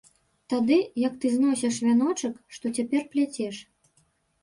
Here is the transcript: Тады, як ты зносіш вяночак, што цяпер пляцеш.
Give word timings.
Тады, 0.53 0.77
як 1.01 1.19
ты 1.27 1.33
зносіш 1.35 1.79
вяночак, 1.87 2.43
што 2.59 2.75
цяпер 2.77 3.01
пляцеш. 3.15 3.65